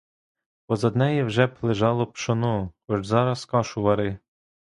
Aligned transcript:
Позад 0.65 0.95
неї 0.95 1.23
вже 1.23 1.47
б 1.47 1.55
лежало 1.61 2.07
пшоно: 2.07 2.71
хоч 2.87 3.05
зараз 3.05 3.45
кашу 3.45 3.81
вари! 3.81 4.17